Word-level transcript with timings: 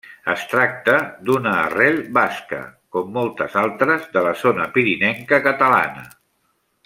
Es 0.33 0.43
tracta 0.51 0.93
d'una 1.27 1.51
arrel 1.65 1.99
basca, 2.19 2.61
com 2.97 3.13
moltes 3.19 3.59
altres 3.65 4.09
de 4.17 4.25
la 4.29 4.33
zona 4.45 4.67
pirinenca 4.79 5.41
catalana. 5.51 6.09